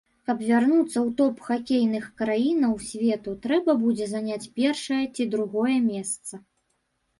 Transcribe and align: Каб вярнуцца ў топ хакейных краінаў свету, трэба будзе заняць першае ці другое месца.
Каб 0.27 0.37
вярнуцца 0.51 0.93
ў 0.93 1.11
топ 1.19 1.35
хакейных 1.49 2.07
краінаў 2.21 2.73
свету, 2.87 3.35
трэба 3.45 3.77
будзе 3.83 4.09
заняць 4.15 4.41
першае 4.59 5.01
ці 5.15 5.31
другое 5.37 5.79
месца. 5.93 6.45